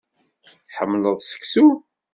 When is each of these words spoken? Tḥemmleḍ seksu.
Tḥemmleḍ 0.67 1.17
seksu. 1.29 1.67